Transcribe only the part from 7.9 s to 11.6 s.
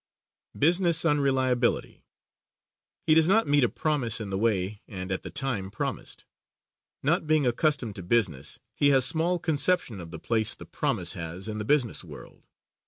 to business, he has small conception of the place the promise has in